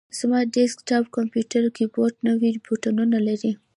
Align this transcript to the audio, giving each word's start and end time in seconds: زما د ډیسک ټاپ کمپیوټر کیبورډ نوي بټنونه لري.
زما 0.19 0.39
د 0.45 0.49
ډیسک 0.55 0.77
ټاپ 0.87 1.05
کمپیوټر 1.17 1.63
کیبورډ 1.77 2.15
نوي 2.27 2.51
بټنونه 2.65 3.17
لري. 3.27 3.51